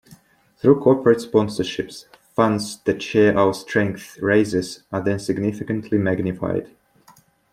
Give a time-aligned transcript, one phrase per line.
[0.57, 6.71] Through corporate sponsorships, funds that Share Our Strength raises are then significantly magnified.